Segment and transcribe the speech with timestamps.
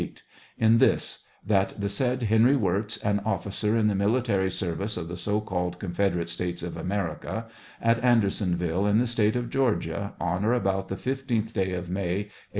[0.67, 5.15] —In this: that the said Henry Wirz, an officer in the military service of the
[5.15, 7.45] so called Confederate States of America,
[7.79, 12.15] at Andersonville, in the State of Georgia, on or about the fifteenth day of May,
[12.29, 12.29] A.